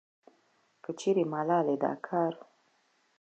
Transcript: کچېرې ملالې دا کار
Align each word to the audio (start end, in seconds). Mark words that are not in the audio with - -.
کچېرې 0.83 1.23
ملالې 1.33 1.75
دا 1.83 1.93
کار 2.07 2.33